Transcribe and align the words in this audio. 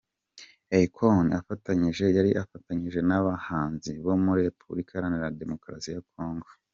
Akon 0.79 1.25
afatanyije 1.39 2.05
yari 2.17 2.31
afatanyije 2.43 2.99
n’abahanzi 3.09 3.91
bo 4.05 4.13
muri 4.25 4.39
Repubulika 4.47 4.91
Iharanira 4.93 5.35
Demokarasi 5.41 5.89
ya 5.95 6.01
Congo. 6.13 6.49